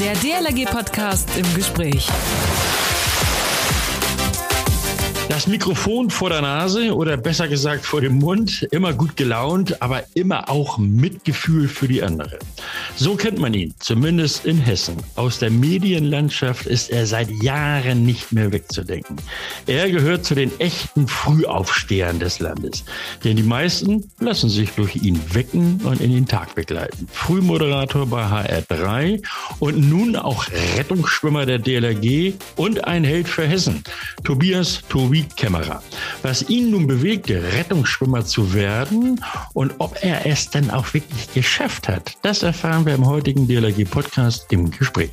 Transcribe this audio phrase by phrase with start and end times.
[0.00, 2.08] Der DLRG-Podcast im Gespräch.
[5.28, 10.04] Das Mikrofon vor der Nase oder besser gesagt vor dem Mund, immer gut gelaunt, aber
[10.14, 12.38] immer auch Mitgefühl für die andere.
[13.02, 14.94] So kennt man ihn, zumindest in Hessen.
[15.16, 19.16] Aus der Medienlandschaft ist er seit Jahren nicht mehr wegzudenken.
[19.66, 22.84] Er gehört zu den echten Frühaufstehern des Landes,
[23.24, 27.08] denn die meisten lassen sich durch ihn wecken und in den Tag begleiten.
[27.10, 29.22] Frühmoderator bei HR3
[29.60, 30.44] und nun auch
[30.76, 33.82] Rettungsschwimmer der DLRG und ein Held für Hessen.
[34.24, 35.82] Tobias Tobi Kämmerer.
[36.20, 39.24] Was ihn nun bewegte, Rettungsschwimmer zu werden
[39.54, 44.52] und ob er es dann auch wirklich geschafft hat, das erfahren wir im heutigen DLRG-Podcast
[44.52, 45.10] im Gespräch.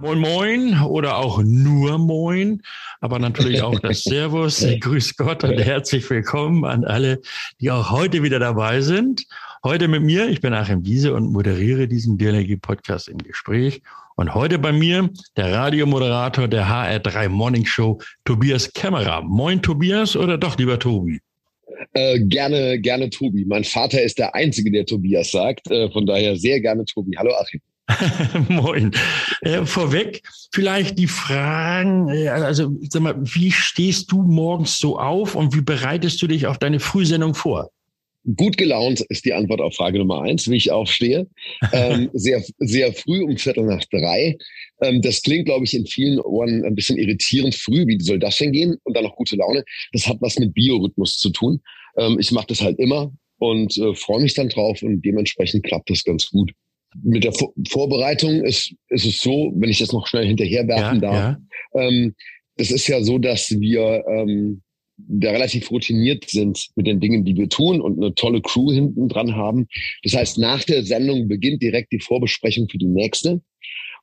[0.00, 2.62] Moin Moin oder auch nur Moin,
[3.00, 4.66] aber natürlich auch das Servus.
[4.80, 7.20] Grüß Gott und herzlich willkommen an alle,
[7.60, 9.26] die auch heute wieder dabei sind.
[9.62, 13.82] Heute mit mir, ich bin Achim Wiese und moderiere diesen DLRG-Podcast im Gespräch.
[14.16, 19.22] Und heute bei mir der Radiomoderator der HR3 Morning Show, Tobias Kämmerer.
[19.22, 21.20] Moin Tobias oder doch lieber Tobi?
[21.92, 23.44] Äh, gerne, gerne Tobi.
[23.44, 25.70] Mein Vater ist der Einzige, der Tobias sagt.
[25.70, 27.16] Äh, von daher sehr gerne Tobi.
[27.16, 27.60] Hallo Achim.
[28.48, 28.92] Moin.
[29.42, 35.34] Äh, vorweg vielleicht die Fragen, äh, also sag mal, wie stehst du morgens so auf
[35.34, 37.70] und wie bereitest du dich auf deine Frühsendung vor?
[38.36, 41.26] Gut gelaunt ist die Antwort auf Frage Nummer eins, wie ich aufstehe.
[41.72, 44.36] Ähm, sehr, sehr früh um Viertel nach drei.
[44.80, 47.86] Ähm, das klingt, glaube ich, in vielen Ohren ein bisschen irritierend früh.
[47.86, 48.76] Wie soll das denn gehen?
[48.84, 49.64] Und dann noch gute Laune.
[49.92, 51.60] Das hat was mit Biorhythmus zu tun.
[51.98, 55.90] Ähm, ich mache das halt immer und äh, freue mich dann drauf und dementsprechend klappt
[55.90, 56.52] das ganz gut.
[57.02, 61.10] Mit der Vor Vorbereitung ist, ist es so, wenn ich das noch schnell hinterherwerfen ja,
[61.10, 61.36] darf.
[61.74, 61.80] Ja.
[61.80, 62.14] Ähm,
[62.56, 64.62] das ist ja so, dass wir ähm,
[64.96, 69.08] da relativ routiniert sind mit den Dingen, die wir tun und eine tolle Crew hinten
[69.08, 69.66] dran haben.
[70.02, 73.40] Das heißt, nach der Sendung beginnt direkt die Vorbesprechung für die nächste.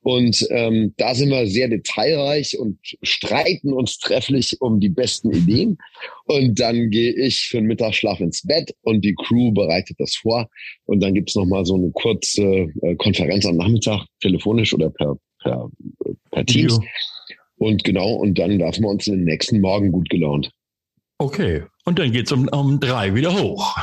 [0.02, 5.78] Und ähm, da sind wir sehr detailreich und streiten uns trefflich um die besten Ideen.
[6.24, 10.48] Und dann gehe ich für den Mittagsschlaf ins Bett und die Crew bereitet das vor.
[10.86, 12.42] Und dann gibt's noch mal so eine kurze
[12.82, 15.70] äh, Konferenz am Nachmittag, telefonisch oder per, per,
[16.32, 16.80] per Teams.
[17.56, 20.50] Und genau, und dann lassen wir uns den nächsten Morgen gut gelaunt.
[21.22, 23.76] Okay, und dann geht's um, um drei wieder hoch.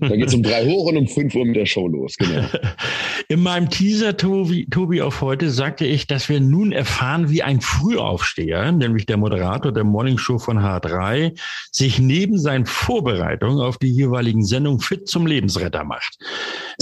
[0.00, 2.48] Dann geht's um drei hoch und um fünf Uhr mit der Show los, genau.
[3.28, 7.60] In meinem Teaser, Tobi, Tobi, auf heute sagte ich, dass wir nun erfahren, wie ein
[7.60, 11.38] Frühaufsteher, nämlich der Moderator der Morning Show von H3,
[11.70, 16.18] sich neben seinen Vorbereitungen auf die jeweiligen Sendungen fit zum Lebensretter macht.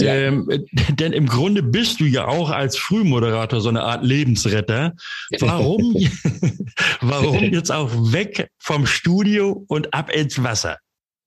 [0.01, 0.15] Ja.
[0.15, 0.47] Ähm,
[0.91, 4.93] denn im Grunde bist du ja auch als Frühmoderator so eine Art Lebensretter.
[5.39, 5.95] Warum,
[7.01, 10.77] warum jetzt auch weg vom Studio und ab ins Wasser?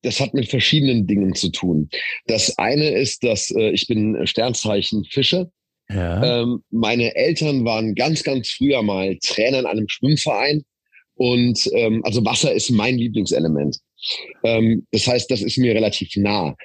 [0.03, 1.89] das hat mit verschiedenen Dingen zu tun.
[2.27, 5.51] Das eine ist, dass äh, ich bin Sternzeichen Fische.
[5.89, 6.43] Ja.
[6.43, 10.65] Ähm, meine Eltern waren ganz, ganz früher mal Trainer in einem Schwimmverein.
[11.15, 13.79] Und ähm, also Wasser ist mein Lieblingselement.
[14.43, 16.57] Ähm, das heißt, das ist mir relativ nah.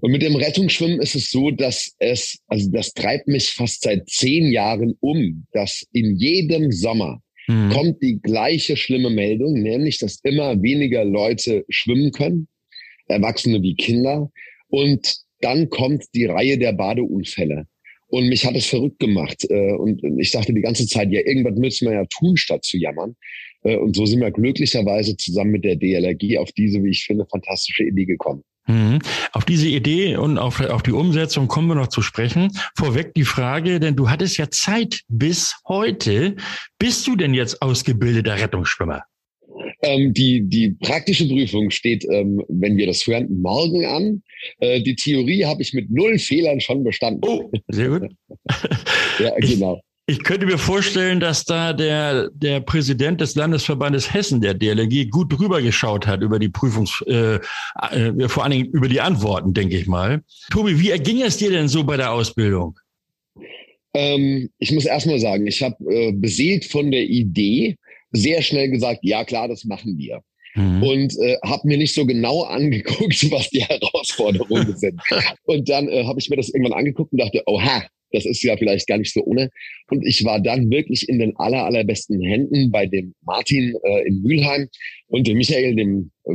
[0.00, 4.08] Und mit dem Rettungsschwimmen ist es so, dass es, also das treibt mich fast seit
[4.08, 7.70] zehn Jahren um, dass in jedem Sommer mhm.
[7.70, 12.46] kommt die gleiche schlimme Meldung, nämlich, dass immer weniger Leute schwimmen können,
[13.08, 14.30] Erwachsene wie Kinder.
[14.68, 17.66] Und dann kommt die Reihe der Badeunfälle.
[18.08, 19.44] Und mich hat es verrückt gemacht.
[19.50, 22.78] Äh, und ich dachte die ganze Zeit, ja, irgendwas müssen wir ja tun, statt zu
[22.78, 23.16] jammern.
[23.64, 27.26] Äh, und so sind wir glücklicherweise zusammen mit der DLRG auf diese, wie ich finde,
[27.30, 28.42] fantastische Idee gekommen.
[28.68, 28.98] Mhm.
[29.32, 32.52] Auf diese Idee und auf, auf die Umsetzung kommen wir noch zu sprechen.
[32.76, 36.36] Vorweg die Frage, denn du hattest ja Zeit bis heute.
[36.78, 39.02] Bist du denn jetzt ausgebildeter Rettungsschwimmer?
[39.82, 44.22] Ähm, die, die praktische Prüfung steht, ähm, wenn wir das hören, morgen an.
[44.58, 47.20] Äh, die Theorie habe ich mit null Fehlern schon bestanden.
[47.24, 48.10] Oh, sehr gut.
[49.18, 49.80] ja, genau.
[50.10, 55.38] Ich könnte mir vorstellen, dass da der, der Präsident des Landesverbandes Hessen, der DLRG, gut
[55.38, 57.34] drüber geschaut hat über die Prüfungs, äh,
[57.90, 60.22] äh, vor allen Dingen über die Antworten, denke ich mal.
[60.50, 62.78] Tobi, wie erging es dir denn so bei der Ausbildung?
[63.92, 67.76] Ähm, ich muss erst mal sagen, ich habe äh, beseelt von der Idee
[68.12, 70.22] sehr schnell gesagt, ja klar, das machen wir.
[70.54, 70.82] Mhm.
[70.84, 74.98] Und äh, habe mir nicht so genau angeguckt, was die Herausforderungen sind.
[75.44, 77.82] Und dann äh, habe ich mir das irgendwann angeguckt und dachte, oha,
[78.12, 79.50] das ist ja vielleicht gar nicht so ohne.
[79.90, 84.22] Und ich war dann wirklich in den aller, allerbesten Händen bei dem Martin äh, in
[84.22, 84.68] Mülheim
[85.08, 86.34] und dem Michael, dem äh,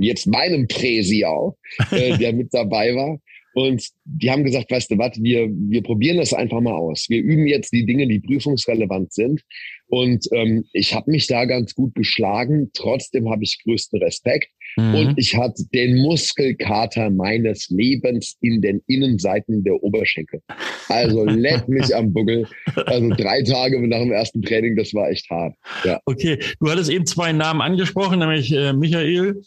[0.00, 1.56] jetzt meinem Präsi auch,
[1.90, 3.18] äh, der mit dabei war.
[3.54, 7.06] Und die haben gesagt, weißt du was, wir, wir probieren das einfach mal aus.
[7.08, 9.42] Wir üben jetzt die Dinge, die prüfungsrelevant sind.
[9.86, 12.70] Und ähm, ich habe mich da ganz gut geschlagen.
[12.74, 14.48] Trotzdem habe ich größten Respekt.
[14.76, 14.94] Mhm.
[14.94, 20.40] Und ich hatte den Muskelkater meines Lebens in den Innenseiten der Oberschenkel.
[20.88, 22.46] Also leck mich am Buckel.
[22.86, 25.54] Also drei Tage nach dem ersten Training, das war echt hart.
[25.84, 26.00] Ja.
[26.06, 29.42] Okay, du hattest eben zwei Namen angesprochen, nämlich äh, Michael.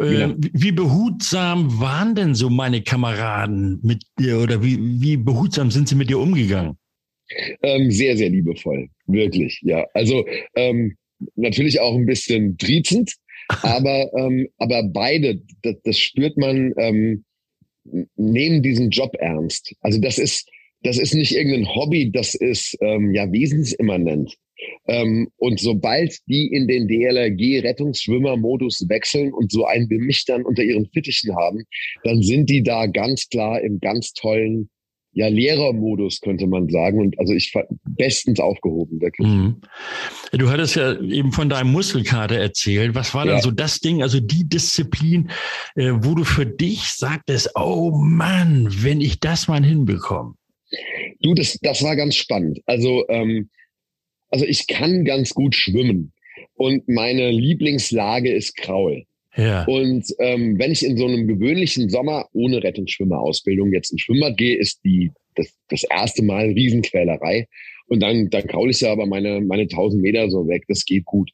[0.00, 0.34] Äh, ja.
[0.38, 5.96] Wie behutsam waren denn so meine Kameraden mit dir oder wie, wie behutsam sind sie
[5.96, 6.78] mit dir umgegangen?
[7.62, 9.86] Ähm, sehr, sehr liebevoll, wirklich, ja.
[9.94, 10.24] Also
[10.54, 10.96] ähm,
[11.36, 13.14] natürlich auch ein bisschen triezend,
[13.48, 17.24] aber, ähm, aber beide, das, das spürt man, ähm,
[18.16, 19.74] nehmen diesen Job ernst.
[19.80, 20.48] Also das ist,
[20.82, 24.36] das ist nicht irgendein Hobby, das ist ähm, ja wesensimmanent.
[24.86, 30.86] Ähm, und sobald die in den DLRG-Rettungsschwimmer-Modus wechseln und so ein Bemisch dann unter ihren
[30.86, 31.64] Fittichen haben,
[32.04, 34.70] dann sind die da ganz klar im ganz tollen
[35.14, 36.98] ja, Lehrermodus, könnte man sagen.
[36.98, 37.52] Und also ich
[37.84, 39.28] bestens aufgehoben, wirklich.
[39.28, 39.60] Mhm.
[40.32, 42.94] Du hattest ja eben von deinem Muskelkater erzählt.
[42.94, 43.32] Was war ja.
[43.32, 45.30] dann so das Ding, also die Disziplin,
[45.74, 50.34] äh, wo du für dich sagtest, oh Mann, wenn ich das mal hinbekomme?
[51.20, 52.60] Du, das, das war ganz spannend.
[52.64, 53.50] Also, ähm,
[54.30, 56.12] also ich kann ganz gut schwimmen.
[56.54, 59.04] Und meine Lieblingslage ist Kraul.
[59.36, 59.64] Ja.
[59.64, 64.58] Und ähm, wenn ich in so einem gewöhnlichen Sommer ohne Rettungsschwimmerausbildung jetzt ins Schwimmbad gehe,
[64.58, 67.48] ist die das, das erste Mal Riesenquälerei.
[67.86, 70.64] Und dann, dann kraul ich ja aber meine, meine 1000 Meter so weg.
[70.68, 71.30] Das geht gut.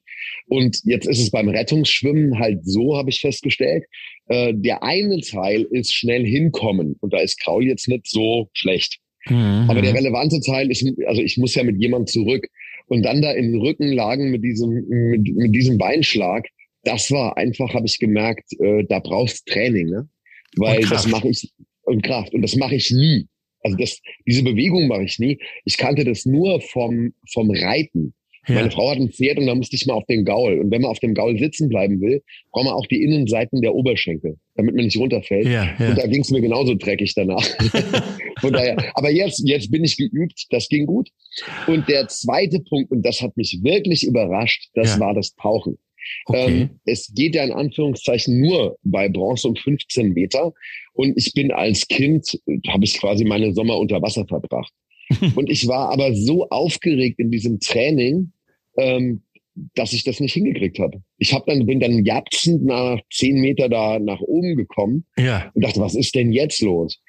[0.46, 3.84] Und jetzt ist es beim Rettungsschwimmen halt so, habe ich festgestellt.
[4.26, 6.96] Äh, der eine Teil ist schnell hinkommen.
[7.00, 8.98] Und da ist Kraul jetzt nicht so schlecht.
[9.28, 9.66] Mhm.
[9.68, 12.46] Aber der relevante Teil ist, also ich muss ja mit jemandem zurück.
[12.86, 16.48] Und dann da im Rücken lagen mit diesem, mit, mit diesem Beinschlag,
[16.88, 20.08] das war einfach, habe ich gemerkt, äh, da brauchst Training, ne?
[20.56, 21.52] Weil das mache ich
[21.82, 23.26] und Kraft und das mache ich nie.
[23.62, 25.38] Also das, diese Bewegung mache ich nie.
[25.66, 28.14] Ich kannte das nur vom vom Reiten.
[28.46, 28.54] Ja.
[28.54, 30.58] Meine Frau hat ein Pferd und da musste ich mal auf den Gaul.
[30.60, 33.74] Und wenn man auf dem Gaul sitzen bleiben will, braucht man auch die Innenseiten der
[33.74, 35.44] Oberschenkel, damit man nicht runterfällt.
[35.44, 35.90] Ja, ja.
[35.90, 37.44] Und da ging es mir genauso dreckig danach.
[38.40, 41.10] Von daher, aber jetzt, jetzt bin ich geübt, das ging gut.
[41.66, 45.76] Und der zweite Punkt, und das hat mich wirklich überrascht, das war das Tauchen.
[46.26, 46.46] Okay.
[46.46, 50.52] Ähm, es geht ja in Anführungszeichen nur bei Bronze um 15 Meter.
[50.92, 54.72] Und ich bin als Kind, habe ich quasi meine Sommer unter Wasser verbracht.
[55.36, 58.32] und ich war aber so aufgeregt in diesem Training,
[58.76, 59.22] ähm,
[59.74, 61.02] dass ich das nicht hingekriegt habe.
[61.18, 65.50] Ich hab dann bin dann japsend nach zehn Meter da nach oben gekommen ja.
[65.54, 67.00] und dachte, was ist denn jetzt los?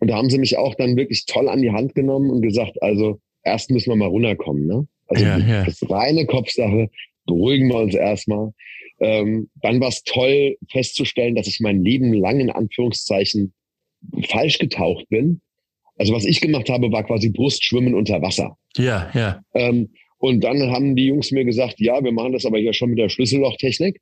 [0.00, 2.80] Und da haben sie mich auch dann wirklich toll an die Hand genommen und gesagt,
[2.82, 4.66] also erst müssen wir mal runterkommen.
[4.66, 4.86] Ne?
[5.08, 5.64] Also ja, ja.
[5.64, 6.90] das reine Kopfsache,
[7.28, 8.50] beruhigen wir uns erstmal.
[9.00, 13.54] Ähm, dann war es toll festzustellen, dass ich mein Leben lang in Anführungszeichen
[14.28, 15.40] falsch getaucht bin.
[15.96, 18.56] Also was ich gemacht habe, war quasi Brustschwimmen unter Wasser.
[18.76, 19.40] Ja, ja.
[19.54, 22.90] Ähm, und dann haben die Jungs mir gesagt, ja, wir machen das aber hier schon
[22.90, 24.00] mit der Schlüssellochtechnik.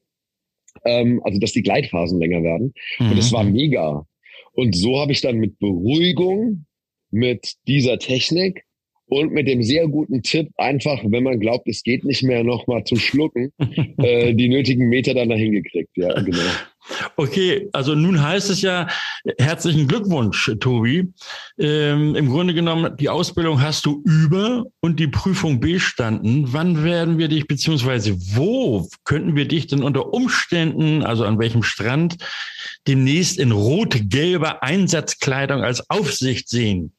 [0.85, 2.73] Ähm, also dass die Gleitphasen länger werden.
[2.99, 3.11] Mhm.
[3.11, 4.07] Und es war mega.
[4.53, 6.67] Und so habe ich dann mit Beruhigung,
[7.11, 8.66] mit dieser Technik
[9.09, 12.85] und mit dem sehr guten Tipp, einfach, wenn man glaubt, es geht nicht mehr, nochmal
[12.85, 13.53] zu schlucken,
[13.99, 15.91] äh, die nötigen Meter dann dahin gekriegt.
[15.97, 16.39] Ja, genau.
[17.17, 18.87] Okay, also nun heißt es ja,
[19.39, 21.13] herzlichen Glückwunsch, Tobi.
[21.59, 26.53] Ähm, Im Grunde genommen, die Ausbildung hast du über und die Prüfung bestanden.
[26.53, 31.63] Wann werden wir dich, beziehungsweise wo könnten wir dich denn unter Umständen, also an welchem
[31.63, 32.17] Strand,
[32.87, 36.93] demnächst in rot-gelber Einsatzkleidung als Aufsicht sehen?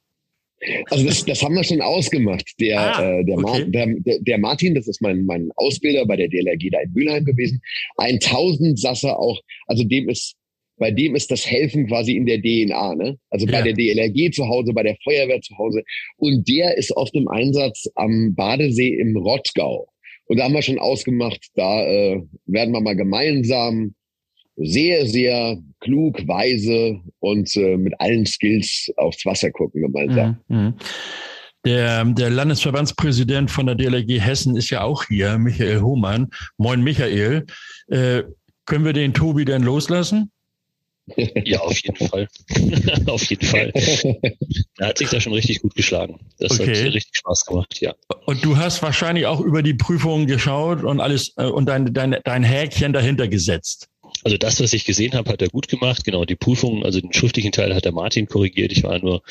[0.90, 2.54] Also das, das haben wir schon ausgemacht.
[2.60, 3.66] Der, ah, äh, der, okay.
[3.68, 7.62] der, der, Martin, das ist mein, mein Ausbilder bei der DLRG da in Mülheim gewesen,
[7.98, 10.36] ein Tausendsasser auch, also dem ist,
[10.78, 13.18] bei dem ist das Helfen quasi in der DNA, ne?
[13.30, 13.64] Also bei ja.
[13.64, 15.84] der DLRG zu Hause, bei der Feuerwehr zu Hause.
[16.18, 19.88] Und der ist oft im Einsatz am Badesee im Rottgau.
[20.26, 23.96] Und da haben wir schon ausgemacht, da äh, werden wir mal gemeinsam
[24.58, 30.38] sehr, sehr klug, weise und äh, mit allen Skills aufs Wasser gucken gemeinsam.
[30.48, 30.74] Mhm, mhm.
[31.66, 36.30] Der, der Landesverbandspräsident von der DLRG Hessen ist ja auch hier, Michael Hohmann.
[36.58, 37.46] Moin Michael.
[37.90, 38.24] Äh,
[38.66, 40.32] können wir den Tobi denn loslassen?
[41.46, 42.28] Ja, auf jeden Fall.
[43.08, 43.72] auf jeden Fall.
[44.80, 46.20] Er hat sich da schon richtig gut geschlagen.
[46.38, 46.76] Das okay.
[46.76, 47.96] hat richtig Spaß gemacht, ja.
[48.26, 52.18] Und du hast wahrscheinlich auch über die Prüfungen geschaut und alles äh, und dein, dein,
[52.24, 53.88] dein Häkchen dahinter gesetzt.
[54.24, 56.04] Also das, was ich gesehen habe, hat er gut gemacht.
[56.06, 58.72] Genau, die Prüfung, also den schriftlichen Teil hat der Martin korrigiert.
[58.72, 59.22] Ich war nur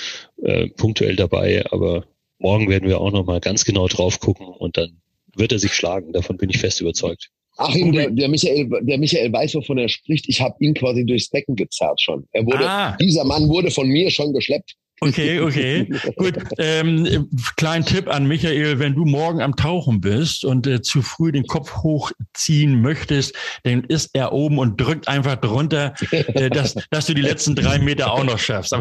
[0.42, 2.04] äh, punktuell dabei, aber
[2.38, 5.00] morgen werden wir auch nochmal ganz genau drauf gucken und dann
[5.34, 6.12] wird er sich schlagen.
[6.12, 7.30] Davon bin ich fest überzeugt.
[7.58, 10.28] Achim, der, der Michael, der Michael weiß, wovon er spricht.
[10.28, 12.26] Ich habe ihn quasi durchs Becken gezerrt schon.
[12.32, 12.96] Er wurde, ah.
[13.00, 14.74] dieser Mann wurde von mir schon geschleppt.
[15.00, 15.90] Okay, okay.
[16.16, 16.38] Gut.
[16.58, 21.32] Ähm, kleinen Tipp an Michael, wenn du morgen am Tauchen bist und äh, zu früh
[21.32, 23.34] den Kopf hochziehen möchtest,
[23.64, 27.78] dann ist er oben und drückt einfach drunter, äh, dass, dass du die letzten drei
[27.78, 28.72] Meter auch noch schaffst.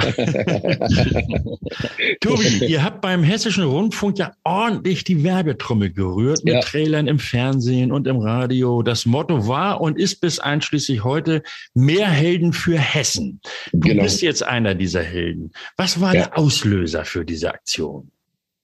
[2.21, 6.61] Tobi, ihr habt beim Hessischen Rundfunk ja ordentlich die Werbetrommel gerührt mit ja.
[6.61, 8.83] Trailern im Fernsehen und im Radio.
[8.83, 11.43] Das Motto war und ist bis einschließlich heute
[11.73, 13.41] mehr Helden für Hessen.
[13.73, 14.03] Du genau.
[14.03, 15.51] bist jetzt einer dieser Helden.
[15.75, 16.27] Was war ja.
[16.27, 18.11] der Auslöser für diese Aktion?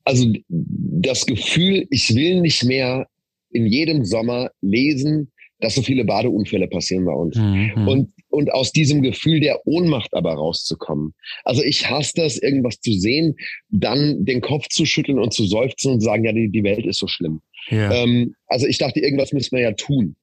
[0.04, 3.08] Also das Gefühl, ich will nicht mehr
[3.52, 7.36] in jedem Sommer lesen, dass so viele Badeunfälle passieren bei uns.
[7.36, 7.88] Mhm.
[7.88, 11.14] Und, und aus diesem Gefühl der Ohnmacht aber rauszukommen.
[11.44, 13.36] Also ich hasse das, irgendwas zu sehen,
[13.70, 16.86] dann den Kopf zu schütteln und zu seufzen und zu sagen, ja, die, die Welt
[16.86, 17.42] ist so schlimm.
[17.70, 17.92] Ja.
[17.92, 20.16] Ähm, also ich dachte, irgendwas müssen wir ja tun.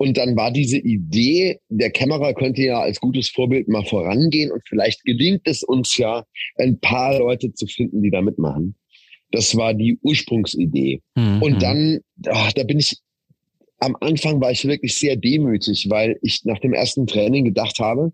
[0.00, 4.62] Und dann war diese Idee, der Kämmerer könnte ja als gutes Vorbild mal vorangehen und
[4.66, 6.24] vielleicht gelingt es uns ja,
[6.56, 8.76] ein paar Leute zu finden, die da mitmachen.
[9.30, 11.02] Das war die Ursprungsidee.
[11.16, 11.42] Mhm.
[11.42, 12.96] Und dann, ach, da bin ich,
[13.78, 18.10] am Anfang war ich wirklich sehr demütig, weil ich nach dem ersten Training gedacht habe,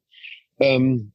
[0.59, 1.13] ähm,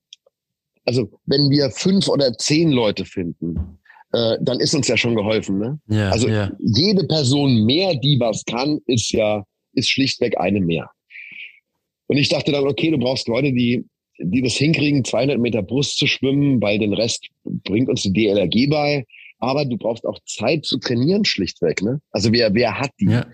[0.85, 3.77] also wenn wir fünf oder zehn Leute finden,
[4.13, 5.57] äh, dann ist uns ja schon geholfen.
[5.57, 5.79] Ne?
[5.89, 6.49] Ja, also ja.
[6.59, 10.91] jede Person mehr, die was kann, ist ja ist schlichtweg eine mehr.
[12.07, 13.85] Und ich dachte dann, okay, du brauchst Leute, die,
[14.19, 18.69] die das hinkriegen, 200 Meter Brust zu schwimmen, weil den Rest bringt uns die DLRG
[18.69, 19.05] bei.
[19.39, 21.81] Aber du brauchst auch Zeit zu trainieren, schlichtweg.
[21.81, 22.01] Ne?
[22.11, 23.05] Also wer, wer hat die?
[23.05, 23.25] Ja.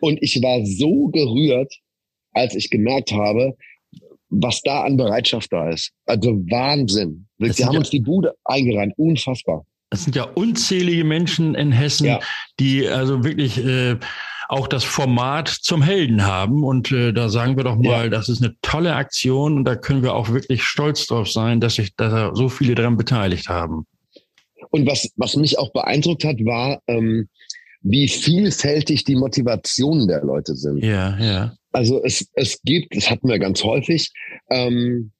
[0.00, 1.72] Und ich war so gerührt,
[2.32, 3.56] als ich gemerkt habe,
[4.28, 5.92] was da an Bereitschaft da ist.
[6.04, 7.26] Also Wahnsinn.
[7.38, 8.94] Sie haben ja, uns die Bude eingerannt.
[8.96, 9.64] Unfassbar.
[9.90, 12.20] Es sind ja unzählige Menschen in Hessen, ja.
[12.58, 13.96] die also wirklich äh,
[14.54, 16.64] auch das Format zum Helden haben.
[16.64, 18.08] Und äh, da sagen wir doch mal, ja.
[18.08, 21.74] das ist eine tolle Aktion und da können wir auch wirklich stolz drauf sein, dass
[21.74, 23.86] sich da so viele daran beteiligt haben.
[24.70, 27.28] Und was, was mich auch beeindruckt hat, war, ähm,
[27.82, 30.82] wie vielfältig die Motivationen der Leute sind.
[30.82, 31.54] Ja, ja.
[31.72, 34.10] Also es, es gibt, das hatten wir ganz häufig,
[34.50, 35.10] ähm,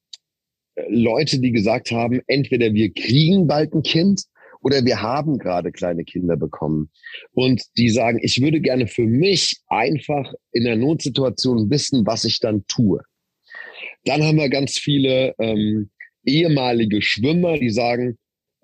[0.88, 4.22] Leute, die gesagt haben, entweder wir kriegen bald ein Kind
[4.64, 6.90] oder wir haben gerade kleine Kinder bekommen
[7.32, 12.40] und die sagen, ich würde gerne für mich einfach in der Notsituation wissen, was ich
[12.40, 13.02] dann tue.
[14.04, 15.90] Dann haben wir ganz viele ähm,
[16.24, 18.16] ehemalige Schwimmer, die sagen,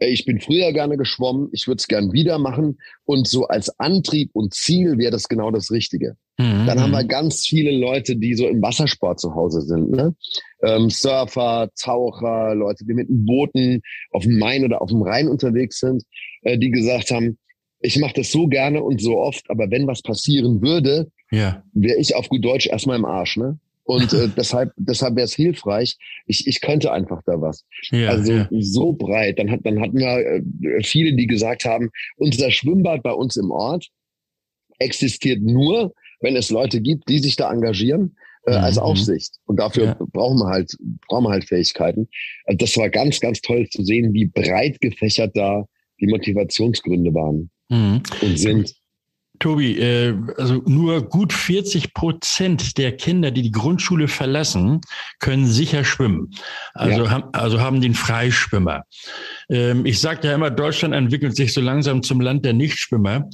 [0.08, 4.30] ich bin früher gerne geschwommen, ich würde es gern wieder machen und so als Antrieb
[4.32, 6.16] und Ziel wäre das genau das Richtige.
[6.38, 6.66] Mhm.
[6.66, 9.90] Dann haben wir ganz viele Leute, die so im Wassersport zu Hause sind.
[9.90, 10.14] Ne?
[10.62, 15.28] Ähm, Surfer, Taucher, Leute, die mit dem Booten auf dem Main oder auf dem Rhein
[15.28, 16.02] unterwegs sind,
[16.42, 17.38] äh, die gesagt haben,
[17.80, 21.62] ich mache das so gerne und so oft, aber wenn was passieren würde, ja.
[21.72, 23.36] wäre ich auf gut Deutsch erstmal im Arsch.
[23.36, 23.58] Ne?
[23.90, 25.96] Und äh, deshalb, deshalb wäre es hilfreich.
[26.26, 27.64] Ich, ich könnte einfach da was.
[27.90, 28.48] Ja, also ja.
[28.60, 29.40] so breit.
[29.40, 33.50] Dann, hat, dann hatten wir äh, viele, die gesagt haben, unser Schwimmbad bei uns im
[33.50, 33.88] Ort
[34.78, 38.14] existiert nur, wenn es Leute gibt, die sich da engagieren
[38.46, 38.64] äh, mhm.
[38.64, 39.32] als Aufsicht.
[39.46, 39.96] Und dafür ja.
[40.12, 40.72] brauchen wir halt,
[41.08, 42.06] brauchen wir halt Fähigkeiten.
[42.44, 45.64] Also das war ganz, ganz toll zu sehen, wie breit gefächert da
[45.98, 48.02] die Motivationsgründe waren mhm.
[48.22, 48.72] und sind.
[49.40, 54.80] Tobi, äh, also nur gut 40 Prozent der Kinder, die die Grundschule verlassen,
[55.18, 56.30] können sicher schwimmen.
[56.74, 57.10] Also, ja.
[57.10, 58.84] haben, also haben den Freischwimmer.
[59.48, 63.28] Ähm, ich sage ja immer, Deutschland entwickelt sich so langsam zum Land der Nichtschwimmer.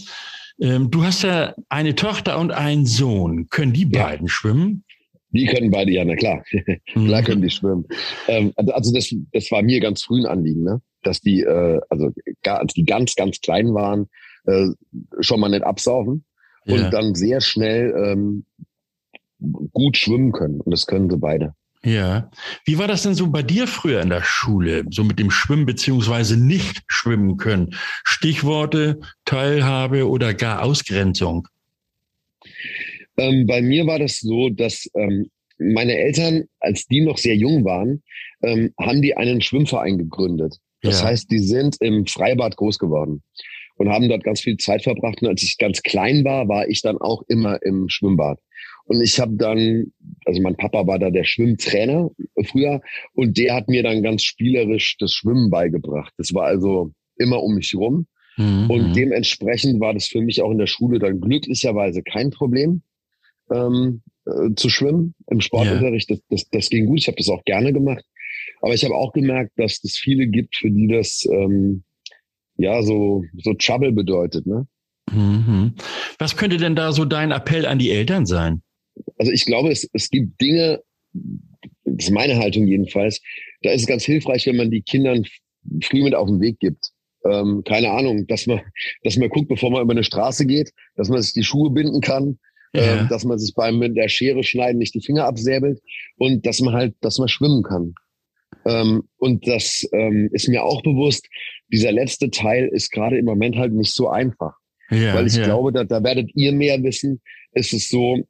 [0.60, 3.48] Ähm, du hast ja eine Tochter und einen Sohn.
[3.50, 4.04] Können die ja.
[4.04, 4.84] beiden schwimmen?
[5.30, 6.42] Die können beide, ja, na klar.
[6.94, 7.84] klar können die schwimmen.
[8.28, 10.80] Ähm, also, das, das war mir ganz früh ein Anliegen, ne?
[11.02, 12.10] dass die, äh, also
[12.44, 14.08] als die ganz, ganz klein waren,
[14.46, 14.68] äh,
[15.20, 16.24] schon mal nicht absaufen
[16.66, 16.90] und ja.
[16.90, 18.44] dann sehr schnell ähm,
[19.72, 20.60] gut schwimmen können.
[20.60, 21.54] Und das können sie beide.
[21.84, 22.30] Ja.
[22.64, 25.66] Wie war das denn so bei dir früher in der Schule, so mit dem Schwimmen
[25.66, 27.74] beziehungsweise nicht schwimmen können?
[28.02, 31.46] Stichworte Teilhabe oder gar Ausgrenzung?
[33.16, 37.64] Ähm, bei mir war das so, dass ähm, meine Eltern, als die noch sehr jung
[37.64, 38.02] waren,
[38.42, 40.56] ähm, haben die einen Schwimmverein gegründet.
[40.82, 41.08] Das ja.
[41.08, 43.22] heißt, die sind im Freibad groß geworden
[43.76, 45.22] und haben dort ganz viel Zeit verbracht.
[45.22, 48.38] Und als ich ganz klein war, war ich dann auch immer im Schwimmbad.
[48.86, 49.92] Und ich habe dann,
[50.24, 52.10] also mein Papa war da der Schwimmtrainer
[52.44, 52.80] früher
[53.14, 56.12] und der hat mir dann ganz spielerisch das Schwimmen beigebracht.
[56.18, 58.06] Das war also immer um mich rum.
[58.36, 58.70] Mhm.
[58.70, 62.82] Und dementsprechend war das für mich auch in der Schule dann glücklicherweise kein Problem
[63.50, 66.10] ähm, äh, zu schwimmen im Sportunterricht.
[66.10, 66.20] Yeah.
[66.28, 67.00] Das, das, das ging gut.
[67.00, 68.04] Ich habe das auch gerne gemacht.
[68.60, 71.82] Aber ich habe auch gemerkt, dass es viele gibt, für die das ähm,
[72.56, 74.46] ja so so Trouble bedeutet.
[74.46, 74.66] Ne?
[75.12, 75.74] Mhm.
[76.18, 78.62] Was könnte denn da so dein Appell an die Eltern sein?
[79.18, 80.82] Also ich glaube, es, es gibt Dinge,
[81.84, 83.20] das ist meine Haltung jedenfalls,
[83.62, 85.24] da ist es ganz hilfreich, wenn man die Kindern
[85.82, 86.90] früh mit auf den Weg gibt.
[87.24, 88.60] Ähm, keine Ahnung, dass man,
[89.02, 92.00] dass man guckt, bevor man über eine Straße geht, dass man sich die Schuhe binden
[92.00, 92.38] kann,
[92.74, 93.00] ja.
[93.00, 95.80] ähm, dass man sich beim mit der Schere schneiden nicht die Finger absäbelt
[96.16, 97.94] und dass man halt, dass man schwimmen kann.
[98.64, 101.28] Ähm, und das ähm, ist mir auch bewusst,
[101.72, 104.54] dieser letzte Teil ist gerade im Moment halt nicht so einfach.
[104.90, 105.44] Ja, Weil ich ja.
[105.44, 107.20] glaube, da, da werdet ihr mehr wissen.
[107.52, 108.24] Ist es so,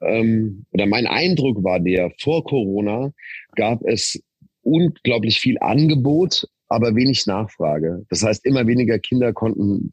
[0.00, 3.12] ähm, oder mein Eindruck war der, vor Corona
[3.56, 4.22] gab es
[4.62, 8.04] unglaublich viel Angebot, aber wenig Nachfrage.
[8.08, 9.92] Das heißt, immer weniger Kinder konnten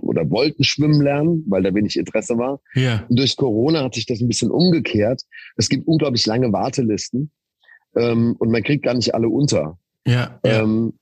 [0.00, 2.60] oder wollten schwimmen lernen, weil da wenig Interesse war.
[2.74, 3.04] Ja.
[3.08, 5.22] Und durch Corona hat sich das ein bisschen umgekehrt.
[5.56, 7.32] Es gibt unglaublich lange Wartelisten
[7.96, 9.78] ähm, und man kriegt gar nicht alle unter.
[10.06, 10.62] Ja, ja.
[10.62, 10.94] Ähm,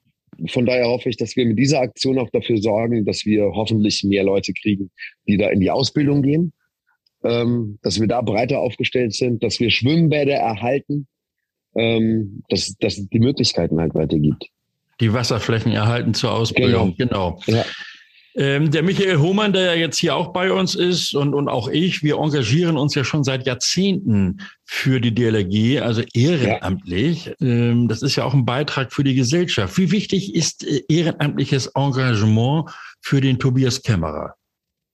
[0.49, 4.03] von daher hoffe ich, dass wir mit dieser Aktion auch dafür sorgen, dass wir hoffentlich
[4.05, 4.91] mehr Leute kriegen,
[5.27, 6.53] die da in die Ausbildung gehen,
[7.25, 11.07] ähm, dass wir da breiter aufgestellt sind, dass wir Schwimmbäder erhalten,
[11.75, 14.47] ähm, dass, dass es die Möglichkeiten halt weitergibt.
[15.01, 17.39] Die Wasserflächen erhalten zur Ausbildung, genau.
[17.45, 17.59] genau.
[17.59, 17.65] Ja.
[18.37, 21.69] Ähm, der Michael Hohmann, der ja jetzt hier auch bei uns ist und, und auch
[21.69, 27.27] ich, wir engagieren uns ja schon seit Jahrzehnten für die DLRG, also ehrenamtlich.
[27.27, 27.35] Ja.
[27.41, 29.77] Ähm, das ist ja auch ein Beitrag für die Gesellschaft.
[29.79, 32.71] Wie wichtig ist äh, ehrenamtliches Engagement
[33.01, 34.35] für den Tobias Kämmerer?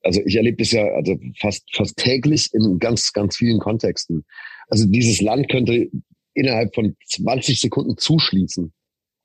[0.02, 4.24] Also ich erlebe das ja also fast, fast täglich in ganz, ganz vielen Kontexten.
[4.68, 5.90] Also dieses Land könnte
[6.32, 8.72] innerhalb von 20 Sekunden zuschließen.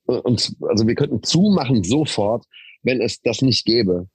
[0.05, 2.45] Und also wir könnten zumachen sofort
[2.83, 4.07] wenn es das nicht gäbe.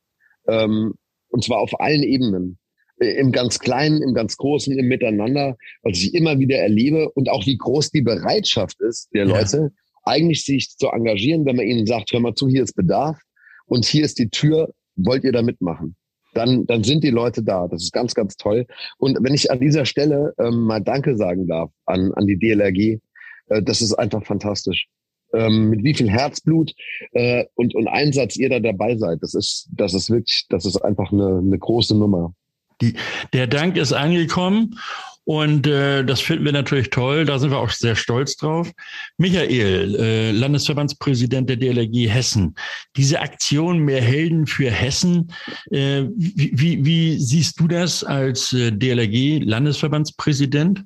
[0.49, 0.95] Ähm,
[1.29, 2.59] und zwar auf allen Ebenen.
[3.01, 7.29] Äh, Im ganz Kleinen, im ganz Großen, im Miteinander, was ich immer wieder erlebe und
[7.29, 9.37] auch wie groß die Bereitschaft ist der ja.
[9.37, 9.73] Leute,
[10.05, 13.19] eigentlich sich zu engagieren, wenn man ihnen sagt, hör mal zu, hier ist Bedarf
[13.67, 15.97] und hier ist die Tür, wollt ihr da mitmachen?
[16.33, 17.67] Dann, dann sind die Leute da.
[17.67, 18.67] Das ist ganz, ganz toll.
[18.99, 23.01] Und wenn ich an dieser Stelle ähm, mal Danke sagen darf an, an die DLRG,
[23.49, 24.87] äh, das ist einfach fantastisch
[25.33, 26.73] ähm, mit wie viel Herzblut
[27.13, 29.23] äh, und, und Einsatz ihr da dabei seid.
[29.23, 32.35] Das ist, das ist wirklich, das ist einfach eine, eine große Nummer.
[32.81, 32.95] Die,
[33.33, 34.79] der Dank ist angekommen
[35.27, 37.25] und äh, das finden wir natürlich toll.
[37.25, 38.71] Da sind wir auch sehr stolz drauf.
[39.19, 42.55] Michael, äh, Landesverbandspräsident der DLRG Hessen.
[42.97, 45.33] Diese Aktion Mehr Helden für Hessen,
[45.73, 50.85] äh, wie, wie, wie siehst du das als äh, DLRG Landesverbandspräsident?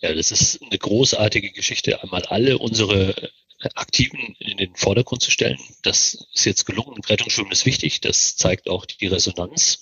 [0.00, 3.30] Ja, das ist eine großartige Geschichte, einmal alle unsere
[3.74, 5.58] Aktiven in den Vordergrund zu stellen.
[5.82, 7.02] Das ist jetzt gelungen.
[7.04, 8.00] Rettungsschwimmen ist wichtig.
[8.00, 9.80] Das zeigt auch die Resonanz,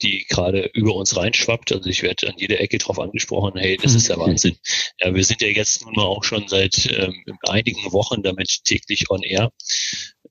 [0.00, 1.72] die gerade über uns reinschwappt.
[1.72, 4.56] Also ich werde an jeder Ecke drauf angesprochen, hey, das ist ja Wahnsinn.
[4.98, 9.10] Ja, wir sind ja jetzt nun mal auch schon seit ähm, einigen Wochen damit täglich
[9.10, 9.52] on air.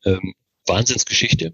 [0.03, 0.33] Ähm,
[0.65, 1.53] Wahnsinnsgeschichte.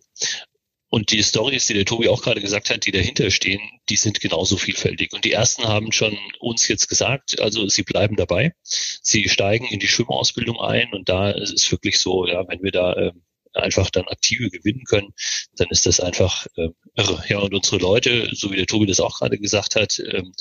[0.93, 4.21] Und die Stories, die der Tobi auch gerade gesagt hat, die dahinter stehen, die sind
[4.21, 5.11] genauso vielfältig.
[5.11, 8.53] Und die ersten haben schon uns jetzt gesagt, also sie bleiben dabei.
[8.61, 12.69] Sie steigen in die Schwimmausbildung ein und da ist es wirklich so, ja, wenn wir
[12.69, 13.11] da äh,
[13.53, 15.15] einfach dann Aktive gewinnen können,
[15.55, 17.23] dann ist das einfach äh, irre.
[17.27, 20.31] Ja, und unsere Leute, so wie der Tobi das auch gerade gesagt hat, ähm,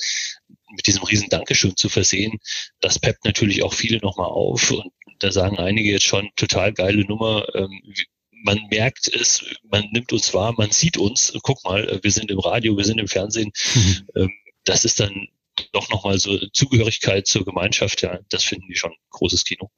[0.75, 2.37] mit diesem riesen Dankeschön zu versehen,
[2.79, 4.69] das peppt natürlich auch viele nochmal auf.
[4.69, 7.47] Und da sagen einige jetzt schon, total geile Nummer.
[7.55, 7.81] Ähm,
[8.43, 11.33] man merkt es, man nimmt uns wahr, man sieht uns.
[11.41, 13.51] Guck mal, wir sind im Radio, wir sind im Fernsehen.
[13.73, 14.07] Mhm.
[14.15, 14.31] Ähm,
[14.65, 15.27] das ist dann
[15.71, 18.01] doch nochmal so Zugehörigkeit zur Gemeinschaft.
[18.01, 19.71] Ja, das finden die schon großes Kino.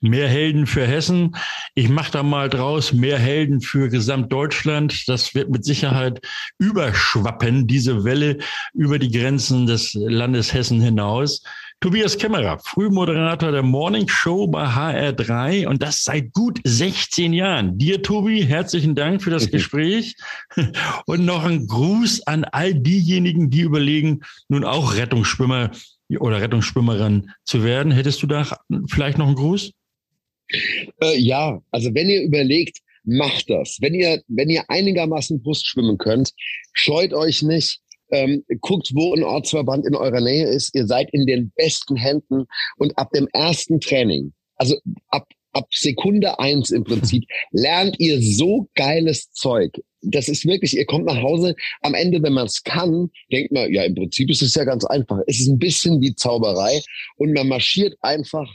[0.00, 1.36] Mehr Helden für Hessen.
[1.74, 5.06] Ich mache da mal draus mehr Helden für Gesamtdeutschland.
[5.06, 6.20] Das wird mit Sicherheit
[6.58, 8.38] überschwappen, diese Welle
[8.72, 11.42] über die Grenzen des Landes Hessen hinaus.
[11.80, 17.76] Tobias Kämmerer, Frühmoderator der Morning Show bei HR3 und das seit gut 16 Jahren.
[17.76, 20.16] Dir, Tobi, herzlichen Dank für das Gespräch
[21.06, 25.70] und noch ein Gruß an all diejenigen, die überlegen, nun auch Rettungsschwimmer
[26.18, 27.92] oder Rettungsschwimmerin zu werden.
[27.92, 28.58] Hättest du da
[28.88, 29.70] vielleicht noch einen Gruß?
[31.02, 33.76] Äh, ja, also wenn ihr überlegt, macht das.
[33.82, 36.32] Wenn ihr, wenn ihr einigermaßen Brust schwimmen könnt,
[36.72, 40.74] scheut euch nicht ähm, guckt, wo ein Ortsverband in eurer Nähe ist.
[40.74, 42.46] Ihr seid in den besten Händen
[42.78, 44.76] und ab dem ersten Training, also
[45.08, 49.72] ab ab Sekunde eins im Prinzip lernt ihr so geiles Zeug.
[50.02, 53.72] Das ist wirklich, ihr kommt nach Hause, am Ende, wenn man es kann, denkt man,
[53.72, 55.18] ja, im Prinzip ist es ja ganz einfach.
[55.26, 56.82] Es ist ein bisschen wie Zauberei
[57.16, 58.52] und man marschiert einfach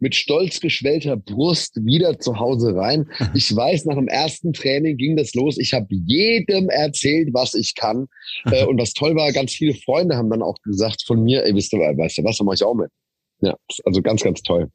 [0.00, 3.08] mit stolz geschwellter Brust wieder zu Hause rein.
[3.34, 5.58] Ich weiß, nach dem ersten Training ging das los.
[5.58, 8.08] Ich habe jedem erzählt, was ich kann.
[8.50, 11.54] Äh, und was toll war, ganz viele Freunde haben dann auch gesagt von mir, ey,
[11.54, 12.90] wisst ihr, weißt du was, dann mache ich auch mit.
[13.40, 14.68] Ja, also ganz, ganz toll.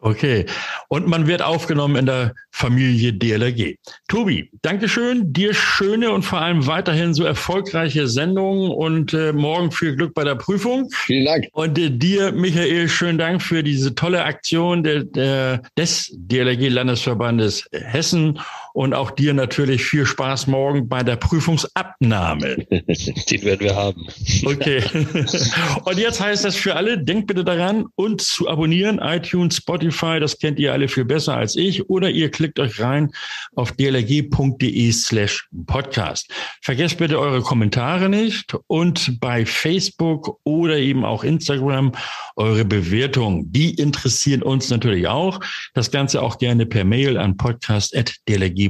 [0.00, 0.46] Okay.
[0.88, 3.74] Und man wird aufgenommen in der Familie DLRG.
[4.06, 5.32] Tobi, Dankeschön.
[5.32, 10.22] Dir schöne und vor allem weiterhin so erfolgreiche Sendungen und äh, morgen viel Glück bei
[10.22, 10.88] der Prüfung.
[10.92, 11.48] Vielen Dank.
[11.52, 17.68] Und äh, dir, Michael, schönen Dank für diese tolle Aktion der, der, des DLRG Landesverbandes
[17.72, 18.38] Hessen
[18.72, 22.56] und auch dir natürlich viel Spaß morgen bei der Prüfungsabnahme.
[22.70, 24.06] Den werden wir haben.
[24.44, 24.82] Okay.
[25.84, 30.38] Und jetzt heißt das für alle, denkt bitte daran, uns zu abonnieren, iTunes, Spotify, das
[30.38, 33.10] kennt ihr alle viel besser als ich, oder ihr klickt euch rein
[33.54, 36.30] auf dlg.de slash podcast.
[36.62, 41.92] Vergesst bitte eure Kommentare nicht und bei Facebook oder eben auch Instagram
[42.36, 43.50] eure Bewertungen.
[43.52, 45.40] Die interessieren uns natürlich auch.
[45.74, 48.67] Das Ganze auch gerne per Mail an podcast.dlg.de.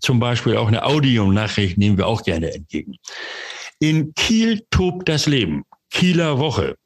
[0.00, 2.96] Zum Beispiel auch eine Audionachricht nehmen wir auch gerne entgegen.
[3.78, 5.64] In Kiel tobt das Leben.
[5.90, 6.76] Kieler Woche.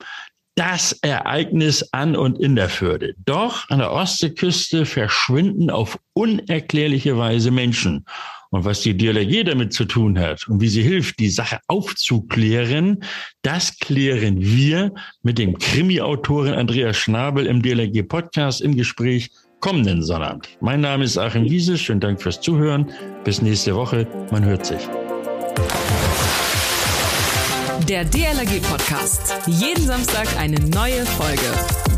[0.57, 3.15] Das Ereignis an und in der Förde.
[3.25, 8.05] Doch an der Ostseeküste verschwinden auf unerklärliche Weise Menschen.
[8.51, 13.05] Und was die DLRG damit zu tun hat und wie sie hilft, die Sache aufzuklären,
[13.43, 19.31] das klären wir mit dem Krimi-Autorin Andreas Schnabel im DLRG Podcast im Gespräch
[19.61, 20.49] kommenden Sonnabend.
[20.61, 21.79] Mein Name ist Achim Wiese.
[21.79, 22.91] Schönen Dank fürs Zuhören.
[23.25, 24.07] Bis nächste Woche.
[24.31, 24.81] Man hört sich.
[27.89, 29.35] Der DLRG Podcast.
[29.47, 31.90] Jeden Samstag eine neue Folge.